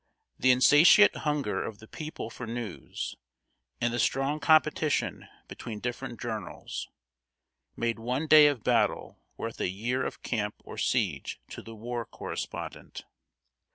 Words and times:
The 0.39 0.49
insatiate 0.49 1.15
hunger 1.17 1.63
of 1.63 1.77
the 1.77 1.87
people 1.87 2.31
for 2.31 2.47
news, 2.47 3.13
and 3.79 3.93
the 3.93 3.99
strong 3.99 4.39
competition 4.39 5.27
between 5.47 5.79
different 5.79 6.19
journals, 6.19 6.89
made 7.75 7.99
one 7.99 8.25
day 8.25 8.47
of 8.47 8.63
battle 8.63 9.21
worth 9.37 9.61
a 9.61 9.69
year 9.69 10.03
of 10.03 10.23
camp 10.23 10.55
or 10.65 10.79
siege 10.79 11.39
to 11.49 11.61
the 11.61 11.75
war 11.75 12.03
correspondent. 12.07 13.03